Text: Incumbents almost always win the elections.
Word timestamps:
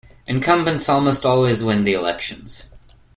Incumbents 0.25 0.89
almost 0.89 1.27
always 1.27 1.63
win 1.63 1.83
the 1.83 1.93
elections. 1.93 2.71